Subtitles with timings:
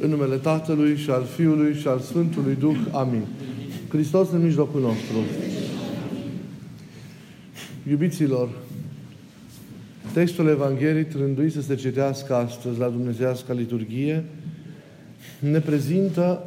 [0.00, 2.76] În numele Tatălui și al Fiului și al Sfântului Duh.
[2.92, 3.22] Amin.
[3.88, 5.16] Hristos în mijlocul nostru.
[7.90, 8.48] Iubiților,
[10.12, 14.24] textul Evangheliei rânduit să se citească astăzi la Dumnezeiasca liturghie
[15.38, 16.42] ne prezintă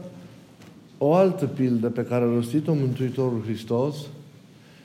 [0.97, 3.95] o altă pildă pe care a rostit-o Mântuitorul Hristos,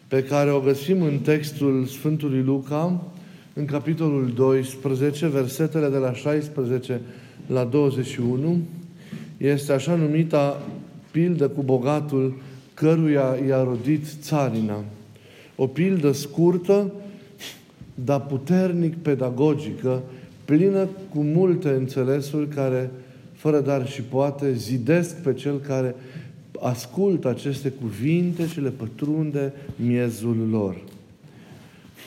[0.08, 3.04] pe care o găsim în textul Sfântului Luca,
[3.52, 7.00] în capitolul 12, versetele de la 16
[7.46, 8.58] la 21,
[9.36, 10.62] este așa numita
[11.10, 12.34] pildă cu bogatul
[12.74, 14.84] căruia i-a rodit țarina.
[15.56, 16.92] O pildă scurtă,
[17.94, 20.02] dar puternic pedagogică,
[20.44, 22.90] plină cu multe înțelesuri care,
[23.32, 25.94] fără dar și poate, zidesc pe cel care
[26.60, 30.76] ascultă aceste cuvinte și le pătrunde miezul lor.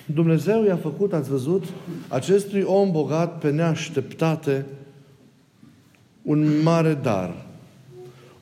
[0.05, 1.63] Dumnezeu i-a făcut, ați văzut,
[2.07, 4.65] acestui om bogat pe neașteptate
[6.21, 7.45] un mare dar.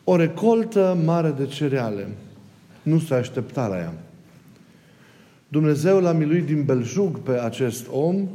[0.04, 2.08] O recoltă mare de cereale.
[2.82, 3.94] Nu se aștepta la ea.
[5.48, 8.28] Dumnezeu l-a miluit din belșug pe acest om,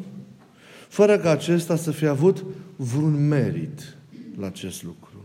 [0.89, 2.45] fără ca acesta să fie avut
[2.77, 3.97] vreun merit
[4.41, 5.25] la acest lucru.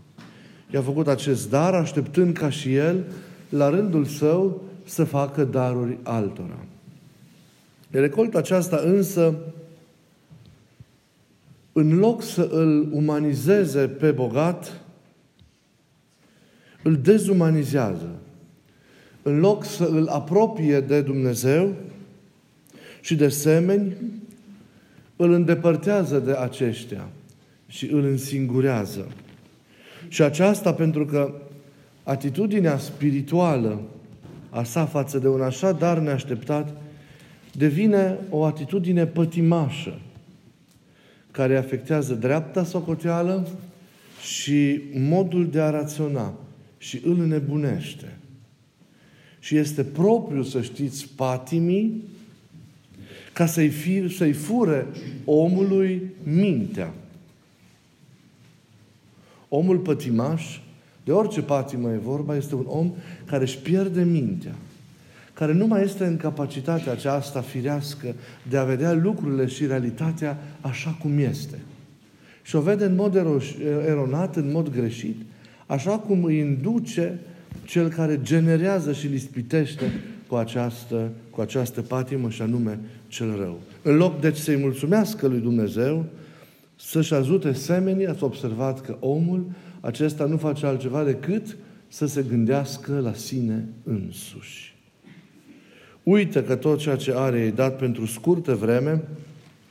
[0.73, 3.03] I-a făcut acest dar, așteptând ca și el,
[3.49, 6.65] la rândul său, să facă daruri altora.
[7.89, 9.35] Recolta aceasta însă,
[11.79, 14.81] în loc să îl umanizeze pe bogat,
[16.83, 18.09] îl dezumanizează.
[19.21, 21.73] În loc să îl apropie de Dumnezeu
[23.01, 23.95] și de semeni,
[25.15, 27.09] îl îndepărtează de aceștia
[27.67, 29.07] și îl însingurează.
[30.07, 31.33] Și aceasta pentru că
[32.03, 33.81] atitudinea spirituală
[34.49, 36.75] a sa față de un așa dar neașteptat
[37.51, 39.99] devine o atitudine pătimașă
[41.37, 43.47] care afectează dreapta socoteală
[44.21, 46.33] și modul de a raționa
[46.77, 48.17] și îl nebunește.
[49.39, 52.03] Și este propriu, să știți, patimii
[53.33, 54.85] ca să-i, fi, să-i fure
[55.25, 56.93] omului mintea.
[59.49, 60.59] Omul pătimaș,
[61.03, 62.93] de orice patimă e vorba, este un om
[63.25, 64.55] care își pierde mintea
[65.37, 68.15] care nu mai este în capacitatea aceasta firească
[68.49, 71.59] de a vedea lucrurile și realitatea așa cum este.
[72.41, 73.15] Și o vede în mod
[73.87, 75.15] eronat, în mod greșit,
[75.65, 77.19] așa cum îi induce
[77.65, 79.91] cel care generează și lispitește
[80.27, 83.59] cu această, cu această patimă și anume cel rău.
[83.81, 86.05] În loc deci să-i mulțumească lui Dumnezeu,
[86.75, 89.45] să-și ajute semenii, ați observat că omul
[89.79, 94.76] acesta nu face altceva decât să se gândească la sine însuși.
[96.07, 99.03] Uită că tot ceea ce are e dat pentru scurtă vreme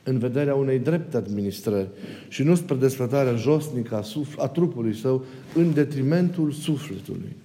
[0.03, 1.87] în vederea unei drepte administrări
[2.27, 7.35] și nu spre desfătarea josnică a, suf- a trupului său în detrimentul sufletului.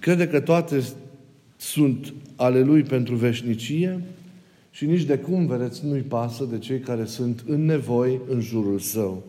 [0.00, 0.82] Crede că toate
[1.56, 4.00] sunt ale lui pentru veșnicie
[4.70, 8.78] și nici de cum, vedeți, nu-i pasă de cei care sunt în nevoi în jurul
[8.78, 9.24] său.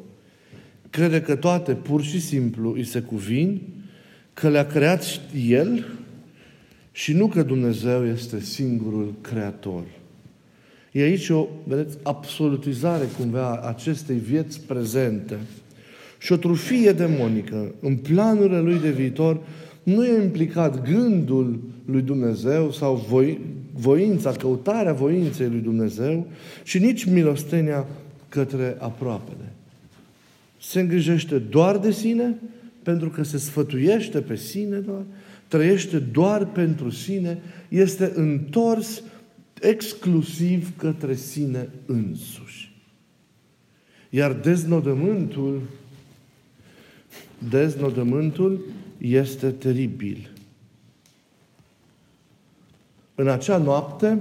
[0.90, 3.62] Crede că toate pur și simplu îi se cuvin,
[4.34, 5.86] că le-a creat El
[7.00, 9.84] și nu că Dumnezeu este singurul creator.
[10.92, 15.38] E aici o, vedeți, absolutizare cumva a acestei vieți prezente
[16.18, 17.74] și o trufie demonică.
[17.80, 19.40] În planurile lui de viitor
[19.84, 23.40] nu e implicat gândul lui Dumnezeu sau voi,
[23.74, 26.28] voința, căutarea voinței lui Dumnezeu
[26.64, 27.88] și nici milostenia
[28.30, 29.54] către aproapele.
[30.62, 32.36] Se îngrijește doar de sine,
[32.84, 35.04] pentru că se sfătuiește pe sine doar,
[35.50, 39.02] trăiește doar pentru sine, este întors
[39.62, 42.74] exclusiv către sine însuși.
[44.10, 45.62] Iar deznodământul,
[47.50, 48.66] deznodământul
[48.98, 50.30] este teribil.
[53.16, 54.20] În acea noapte,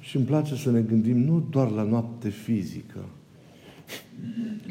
[0.00, 3.04] și îmi place să ne gândim nu doar la noapte fizică,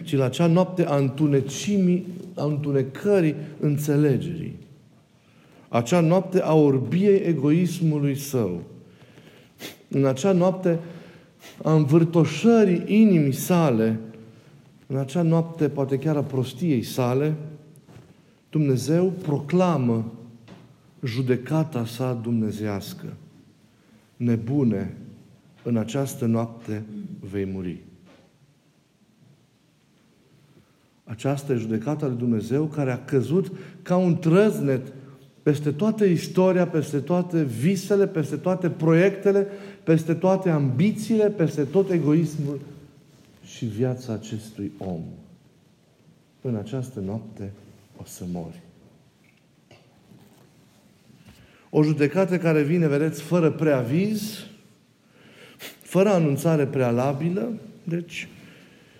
[0.06, 2.06] ci la acea noapte a întunecimii,
[2.36, 4.56] a întunecării înțelegerii.
[5.69, 8.62] Acea noapte a orbiei egoismului său.
[9.88, 10.80] În acea noapte
[11.63, 14.00] a învârtoșării inimii sale,
[14.88, 17.34] în acea noapte, poate chiar a prostiei sale,
[18.50, 20.12] Dumnezeu proclamă
[21.04, 23.13] judecata sa dumnezească.
[24.18, 24.98] Nebune,
[25.63, 26.84] în această noapte
[27.19, 27.84] vei muri.
[31.06, 34.94] Aceasta e judecata lui Dumnezeu care a căzut ca un trăznet
[35.44, 39.48] peste toată istoria, peste toate visele, peste toate proiectele,
[39.84, 42.60] peste toate ambițiile, peste tot egoismul
[43.44, 45.02] și viața acestui om.
[46.42, 47.51] în această noapte
[47.98, 48.62] o să mori.
[51.69, 54.46] O judecată care vine, vedeți, fără preaviz,
[55.81, 57.54] fără anunțare prealabilă,
[57.84, 58.28] deci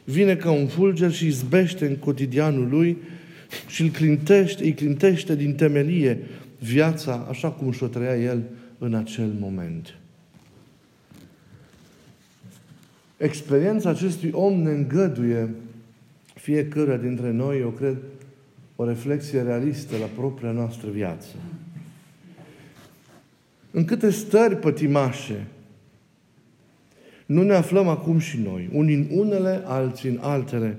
[0.06, 2.98] vine ca un fulger și izbește în cotidianul lui
[3.68, 6.20] și îl clintește, îi clintește din temelie
[6.60, 8.44] viața așa cum și-o trăia el
[8.78, 9.96] în acel moment.
[13.18, 15.50] Experiența acestui om ne îngăduie
[16.34, 17.98] fiecare dintre noi, eu cred,
[18.76, 21.28] o reflexie realistă la propria noastră viață.
[23.72, 25.48] În câte stări pătimașe
[27.26, 30.78] nu ne aflăm acum și noi, unii în unele, alții în altele,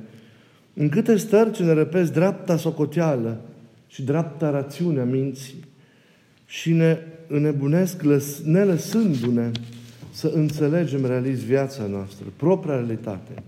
[0.74, 3.40] în câte stări ce ne răpesc dreapta socoteală
[3.86, 5.64] și dreapta rațiune a minții
[6.46, 8.02] și ne înnebunesc
[8.44, 9.50] nelăsându-ne
[10.12, 13.42] să înțelegem realist viața noastră, propria realitate.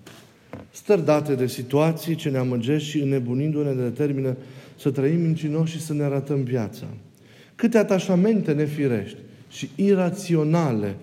[0.70, 4.36] Stări date de situații ce ne amăgesc și înnebunindu-ne ne determină
[4.78, 6.86] să trăim mincinoși și să ne arătăm viața.
[7.54, 9.18] Câte atașamente nefirești
[9.50, 10.96] și iraționale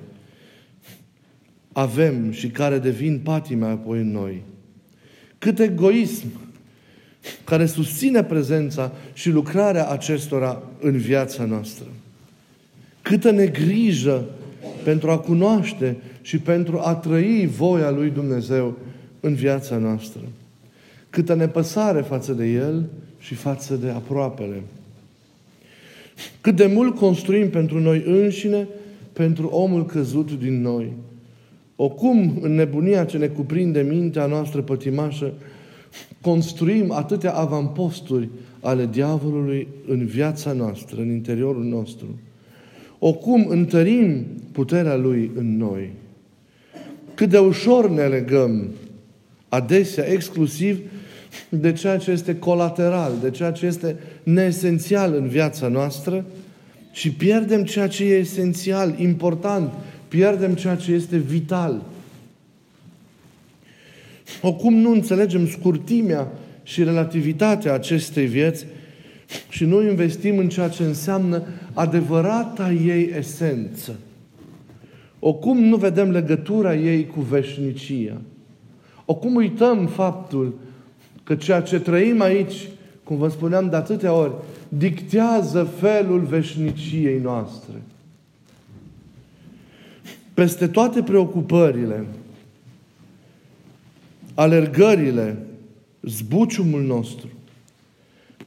[1.78, 4.42] avem și care devin patime apoi în noi.
[5.38, 6.28] Cât egoism
[7.44, 11.86] care susține prezența și lucrarea acestora în viața noastră.
[13.02, 14.26] Câtă negrijă
[14.84, 18.78] pentru a cunoaște și pentru a trăi voia lui Dumnezeu
[19.20, 20.22] în viața noastră.
[21.10, 22.86] Câtă nepăsare față de El
[23.20, 24.62] și față de aproapele.
[26.42, 28.68] Cât de mult construim pentru noi înșine,
[29.14, 30.92] pentru omul căzut din noi.
[31.76, 35.34] O cum, în nebunia ce ne cuprinde mintea noastră pătimașă,
[36.22, 38.30] construim atâtea avamposturi
[38.60, 42.06] ale diavolului în viața noastră, în interiorul nostru.
[43.00, 45.90] O cum întărim puterea lui în noi.
[47.14, 48.70] Cât de ușor ne legăm,
[49.50, 50.80] adesea exclusiv,
[51.50, 56.26] de ceea ce este colateral, de ceea ce este neesențial în viața noastră
[56.92, 59.74] și pierdem ceea ce e esențial, important,
[60.08, 61.82] pierdem ceea ce este vital.
[64.42, 66.32] O cum nu înțelegem scurtimea
[66.64, 68.66] și relativitatea acestei vieți
[69.50, 71.44] și nu investim în ceea ce înseamnă
[71.74, 73.96] adevărata ei esență.
[75.20, 78.22] O cum nu vedem legătura ei cu veșnicia.
[79.06, 80.60] O cum uităm faptul
[81.24, 82.70] că ceea ce trăim aici,
[83.04, 84.34] cum vă spuneam de atâtea ori,
[84.70, 87.74] dictează felul veșniciei noastre.
[90.36, 92.06] Peste toate preocupările,
[94.34, 95.38] alergările,
[96.02, 97.28] zbuciumul nostru,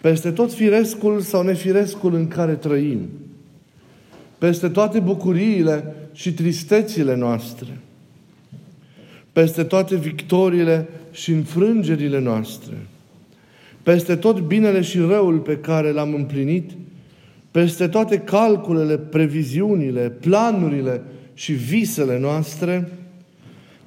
[0.01, 3.09] peste tot firescul sau nefirescul în care trăim,
[4.39, 7.79] peste toate bucuriile și tristețile noastre,
[9.33, 12.77] peste toate victoriile și înfrângerile noastre,
[13.83, 16.71] peste tot binele și răul pe care l-am împlinit,
[17.51, 21.03] peste toate calculele, previziunile, planurile
[21.39, 22.93] și visele noastre,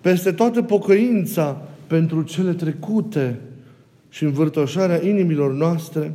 [0.02, 3.40] peste toată pocăința pentru cele trecute
[4.10, 6.14] și învârtoșarea inimilor noastre,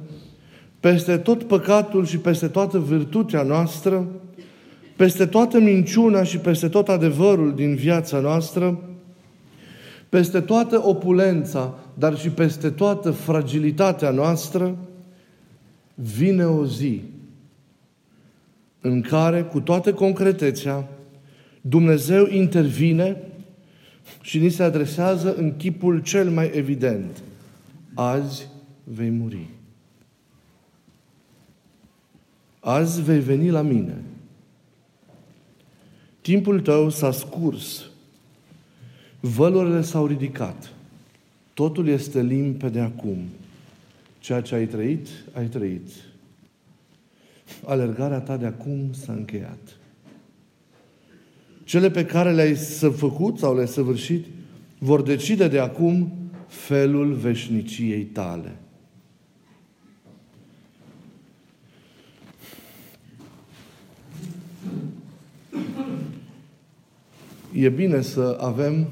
[0.80, 4.06] peste tot păcatul și peste toată virtutea noastră,
[4.96, 8.80] peste toată minciuna și peste tot adevărul din viața noastră,
[10.08, 14.76] peste toată opulența, dar și peste toată fragilitatea noastră,
[15.94, 17.02] vine o zi
[18.80, 20.88] în care, cu toată concretețea,
[21.68, 23.16] Dumnezeu intervine
[24.20, 27.22] și ni se adresează în chipul cel mai evident.
[27.94, 28.46] Azi
[28.84, 29.48] vei muri.
[32.60, 34.02] Azi vei veni la mine.
[36.20, 37.84] Timpul tău s-a scurs.
[39.20, 40.72] Vălurile s-au ridicat.
[41.54, 43.18] Totul este limpede acum.
[44.18, 45.88] Ceea ce ai trăit, ai trăit.
[47.64, 49.76] Alergarea ta de acum s-a încheiat.
[51.66, 52.54] Cele pe care le-ai
[52.96, 54.26] făcut sau le-ai săvârșit
[54.78, 56.12] vor decide de acum
[56.46, 58.56] felul veșniciei tale.
[67.52, 68.88] E bine să avem,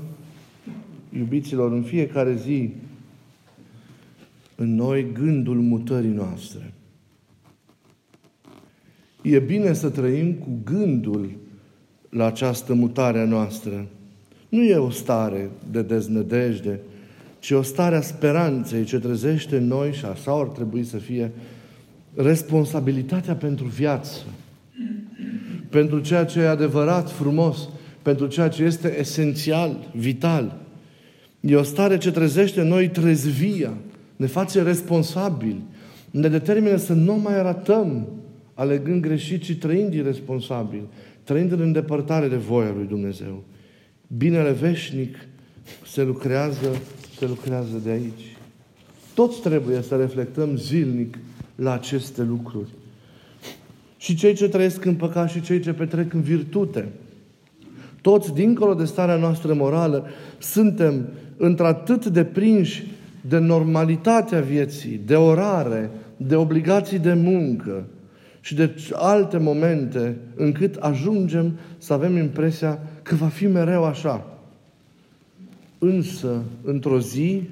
[1.16, 2.72] iubiților, în fiecare zi
[4.56, 6.74] în noi gândul mutării noastre.
[9.22, 11.42] E bine să trăim cu gândul
[12.14, 13.86] la această mutare a noastră.
[14.48, 16.80] Nu e o stare de deznădejde,
[17.38, 21.32] ci o stare a speranței ce trezește în noi și așa ar trebui să fie
[22.14, 24.20] responsabilitatea pentru viață,
[25.68, 27.68] pentru ceea ce e adevărat, frumos,
[28.02, 30.56] pentru ceea ce este esențial, vital.
[31.40, 33.72] E o stare ce trezește în noi trezvia,
[34.16, 35.62] ne face responsabili,
[36.10, 38.08] ne determină să nu mai arătăm
[38.54, 40.82] alegând greșit, ci trăind irresponsabil,
[41.24, 43.42] trăind în îndepărtare de voia lui Dumnezeu.
[44.16, 45.16] Binele veșnic
[45.86, 46.80] se lucrează,
[47.18, 48.36] se lucrează de aici.
[49.14, 51.18] Toți trebuie să reflectăm zilnic
[51.54, 52.68] la aceste lucruri.
[53.96, 56.88] Și cei ce trăiesc în păcat și cei ce petrec în virtute.
[58.00, 60.06] Toți, dincolo de starea noastră morală,
[60.38, 62.86] suntem într-atât de prinși
[63.20, 67.84] de normalitatea vieții, de orare, de obligații de muncă
[68.44, 74.26] și de alte momente încât ajungem să avem impresia că va fi mereu așa.
[75.78, 77.42] Însă, într-o zi,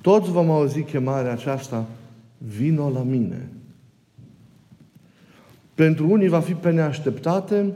[0.00, 1.86] toți vom auzi chemarea aceasta,
[2.38, 3.48] vino la mine.
[5.74, 7.72] Pentru unii va fi pe neașteptate,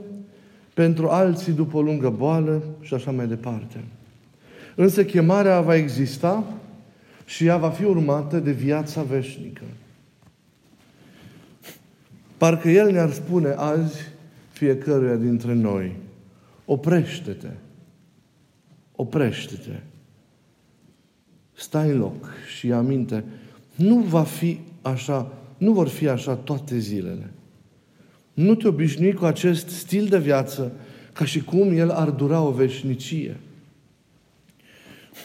[0.74, 3.84] pentru alții după o lungă boală și așa mai departe.
[4.74, 6.44] Însă chemarea va exista
[7.24, 9.62] și ea va fi urmată de viața veșnică.
[12.44, 13.98] Parcă El ne-ar spune azi
[14.50, 15.96] fiecăruia dintre noi,
[16.64, 17.48] oprește-te,
[18.92, 19.80] oprește-te,
[21.52, 23.24] stai în loc și aminte,
[23.74, 27.30] nu va fi așa, nu vor fi așa toate zilele.
[28.34, 30.72] Nu te obișnui cu acest stil de viață
[31.12, 33.36] ca și cum el ar dura o veșnicie.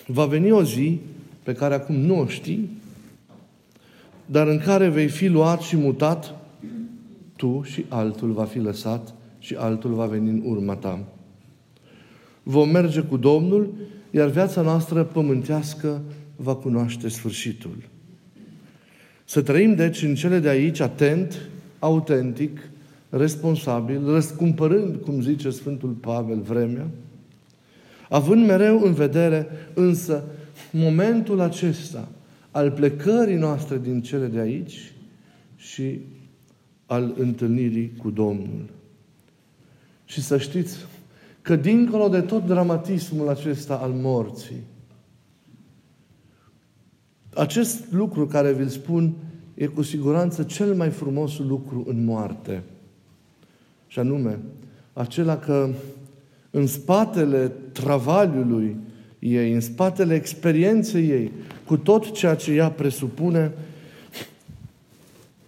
[0.05, 0.99] Va veni o zi
[1.43, 2.69] pe care acum nu o știi,
[4.25, 6.38] dar în care vei fi luat și mutat,
[7.39, 11.03] tu și altul va fi lăsat și altul va veni în urma ta.
[12.43, 13.73] Vom merge cu Domnul,
[14.11, 16.01] iar viața noastră pământească
[16.35, 17.77] va cunoaște sfârșitul.
[19.25, 22.69] Să trăim, deci, în cele de aici, atent, autentic,
[23.09, 26.87] responsabil, răscumpărând, cum zice Sfântul Pavel, vremea,
[28.09, 30.23] având mereu în vedere, însă,
[30.71, 32.07] momentul acesta
[32.51, 34.93] al plecării noastre din cele de aici
[35.55, 35.99] și
[36.89, 38.69] al întâlnirii cu Domnul.
[40.05, 40.77] Și să știți
[41.41, 44.63] că dincolo de tot dramatismul acesta al morții,
[47.33, 49.13] acest lucru care vi-l spun
[49.53, 52.63] e cu siguranță cel mai frumos lucru în moarte.
[53.87, 54.39] Și anume,
[54.93, 55.69] acela că
[56.49, 58.77] în spatele travaliului
[59.19, 61.31] ei, în spatele experienței ei,
[61.65, 63.51] cu tot ceea ce ea presupune,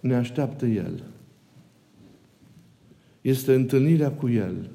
[0.00, 1.02] ne așteaptă El.
[3.22, 4.70] Este întâlnirea cu El.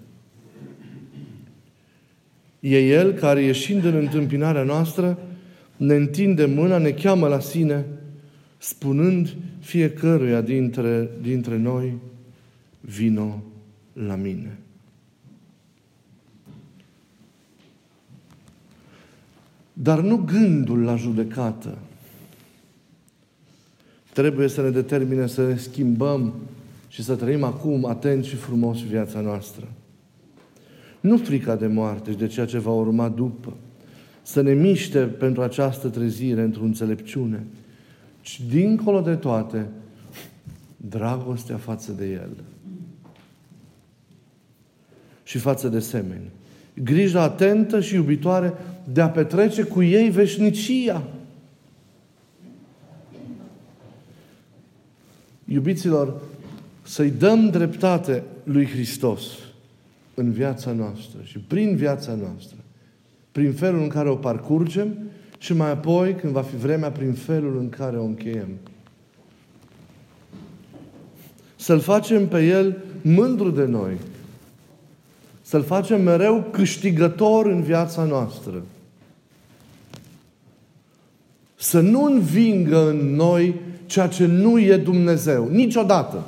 [2.59, 5.19] E El care, ieșind în întâmpinarea noastră,
[5.77, 7.85] ne întinde mâna, ne cheamă la sine,
[8.57, 11.93] spunând fiecăruia dintre, dintre noi,
[12.79, 13.43] vino
[13.93, 14.57] la mine.
[19.73, 21.77] Dar nu gândul la judecată
[24.13, 26.33] trebuie să ne determine să ne schimbăm
[26.97, 29.67] și să trăim acum atent și frumos viața noastră.
[30.99, 33.53] Nu frica de moarte și de ceea ce va urma după.
[34.21, 37.45] Să ne miște pentru această trezire într-o înțelepciune,
[38.21, 39.69] ci dincolo de toate,
[40.77, 42.29] dragostea față de El
[45.23, 46.29] și față de semeni.
[46.73, 48.53] Grija atentă și iubitoare
[48.93, 51.03] de a petrece cu ei veșnicia.
[55.45, 56.21] Iubiților,
[56.87, 59.21] să-i dăm dreptate lui Hristos
[60.13, 62.57] în viața noastră și prin viața noastră,
[63.31, 64.97] prin felul în care o parcurgem
[65.37, 68.47] și mai apoi, când va fi vremea, prin felul în care o încheiem.
[71.55, 73.97] Să-L facem pe El mândru de noi,
[75.41, 78.63] să-L facem mereu câștigător în viața noastră.
[81.55, 85.49] Să nu învingă în noi ceea ce nu e Dumnezeu.
[85.49, 86.25] Niciodată.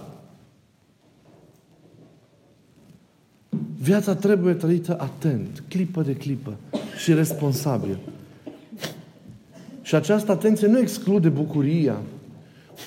[3.89, 6.57] Viața trebuie trăită atent, clipă de clipă
[7.01, 7.97] și responsabil.
[9.81, 12.01] Și această atenție nu exclude bucuria,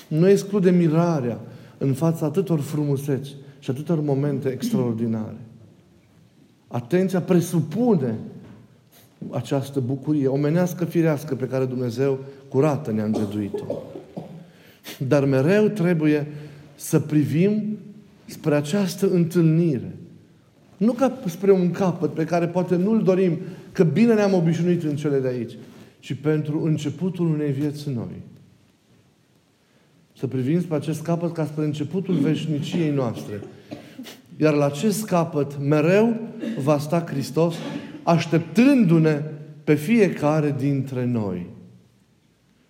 [0.07, 1.39] nu exclude mirarea
[1.77, 5.37] în fața atâtor frumuseți și atâtor momente extraordinare.
[6.67, 8.15] Atenția presupune
[9.29, 13.81] această bucurie omenească, firească pe care Dumnezeu curată ne-a îngăduit-o.
[15.07, 16.27] Dar mereu trebuie
[16.75, 17.77] să privim
[18.25, 19.91] spre această întâlnire.
[20.83, 23.37] Nu ca spre un capăt pe care poate nu-l dorim,
[23.71, 25.57] că bine ne-am obișnuit în cele de aici,
[25.99, 28.21] ci pentru începutul unei vieți noi.
[30.17, 33.41] Să privim spre acest capăt ca spre începutul veșniciei noastre.
[34.37, 36.17] Iar la acest capăt mereu
[36.63, 37.55] va sta Hristos
[38.03, 39.21] așteptându-ne
[39.63, 41.45] pe fiecare dintre noi.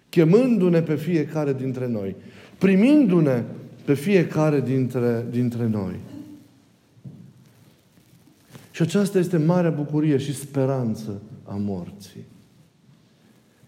[0.10, 2.16] chemându-ne pe fiecare dintre noi,
[2.58, 3.44] primindu-ne
[3.86, 5.96] pe fiecare dintre, dintre noi.
[8.74, 12.26] Și aceasta este marea bucurie și speranță a morții.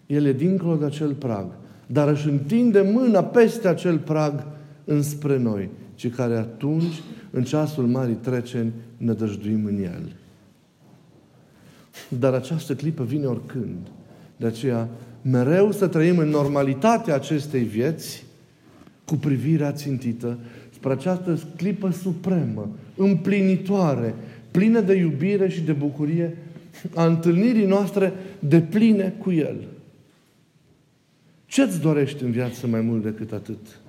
[0.06, 1.46] El e dincolo de acel prag,
[1.86, 4.46] dar își întinde mâna peste acel prag
[4.84, 10.16] înspre noi, ci care atunci, în ceasul marii treceri, ne dăjduim în el.
[12.08, 13.86] Dar această clipă vine oricând.
[14.36, 14.88] De aceea,
[15.22, 18.24] mereu să trăim în normalitatea acestei vieți,
[19.04, 20.38] cu privirea țintită
[20.70, 24.14] spre această clipă supremă, împlinitoare,
[24.56, 26.36] plină de iubire și de bucurie,
[26.94, 29.56] a întâlnirii noastre de pline cu El.
[31.46, 33.80] Ce-ți dorești în viață mai mult decât atât?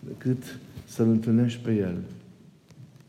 [0.00, 1.96] Decât să-L întâlnești pe El.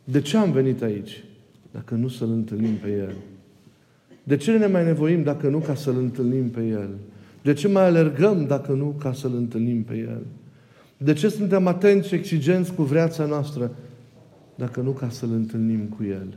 [0.03, 1.23] De ce am venit aici?
[1.71, 3.13] Dacă nu să-L întâlnim pe El.
[4.23, 6.89] De ce ne mai nevoim dacă nu ca să-L întâlnim pe El?
[7.41, 10.21] De ce mai alergăm dacă nu ca să-L întâlnim pe El?
[10.97, 13.71] De ce suntem atenți și exigenți cu viața noastră
[14.61, 16.33] dacă nu ca să-L întâlnim cu El?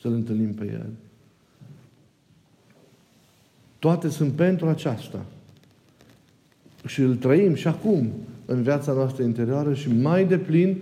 [0.00, 0.86] Să-L întâlnim pe El.
[3.78, 5.24] Toate sunt pentru aceasta.
[6.86, 8.10] Și îl trăim și acum
[8.44, 10.76] în viața noastră interioară și mai deplin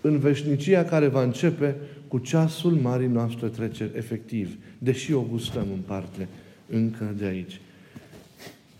[0.00, 1.76] în veșnicia care va începe
[2.08, 6.28] cu ceasul marii noastre treceri, efectiv, deși o gustăm în parte
[6.70, 7.60] încă de aici.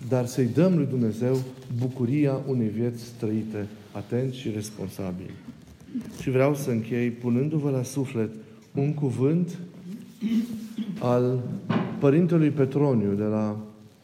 [0.08, 1.38] Dar să-i dăm lui Dumnezeu
[1.78, 5.34] bucuria unei vieți trăite atenți și responsabili.
[6.20, 8.30] Și vreau să închei punându-vă la suflet
[8.74, 9.58] un cuvânt
[11.00, 11.38] al
[11.98, 13.56] Părintelui Petroniu de la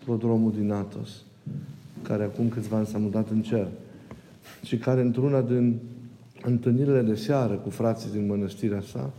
[0.05, 1.09] prodromul din Atos,
[2.03, 3.67] care acum câțiva ani s-a mutat în cer
[4.63, 5.79] și care într-una din
[6.43, 9.11] întâlnirile de seară cu frații din mănăstirea sa,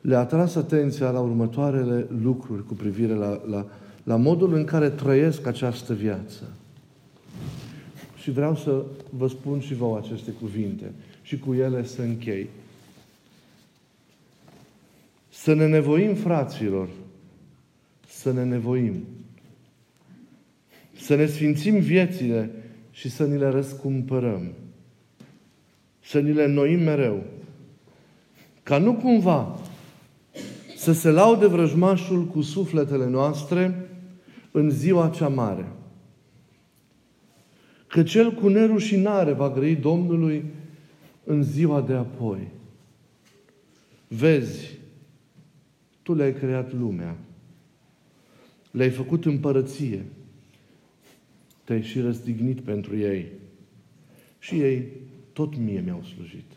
[0.00, 3.66] le-a tras atenția la următoarele lucruri cu privire la, la,
[4.02, 6.42] la modul în care trăiesc această viață.
[8.16, 10.92] Și vreau să vă spun și vouă aceste cuvinte
[11.28, 12.48] și cu ele să închei.
[15.28, 16.88] Să ne nevoim, fraților,
[18.06, 19.04] să ne nevoim.
[20.96, 22.50] Să ne sfințim viețile
[22.90, 24.52] și să ni le răscumpărăm.
[26.04, 27.22] Să ni le înnoim mereu.
[28.62, 29.58] Ca nu cumva
[30.76, 33.88] să se laude vrăjmașul cu sufletele noastre
[34.50, 35.68] în ziua cea mare.
[37.86, 40.44] Că cel cu nerușinare va grăi Domnului
[41.28, 42.48] în ziua de apoi.
[44.08, 44.78] Vezi,
[46.02, 47.16] tu le-ai creat lumea.
[48.70, 50.04] Le-ai făcut împărăție.
[51.64, 53.26] Te-ai și răstignit pentru ei.
[54.38, 54.86] Și ei
[55.32, 56.50] tot mie mi-au slujit.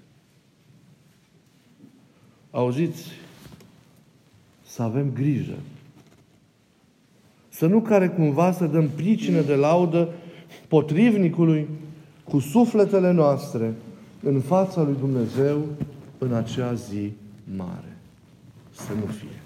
[2.52, 3.10] Auziți,
[4.64, 5.58] să avem grijă.
[7.50, 10.14] Să nu care cumva să dăm pricină de laudă
[10.68, 11.68] potrivnicului
[12.24, 13.74] cu sufletele noastre
[14.24, 15.66] în fața lui Dumnezeu
[16.18, 17.12] în acea zi
[17.56, 17.98] mare.
[18.72, 19.42] Să nu fie.